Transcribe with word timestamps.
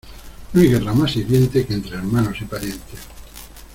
No 0.53 0.59
hay 0.61 0.67
guerra 0.69 0.93
más 0.93 1.15
hiriente 1.15 1.63
que 1.63 1.75
entre 1.75 1.95
hermanos 1.95 2.35
y 2.41 2.45
parientes. 2.45 3.01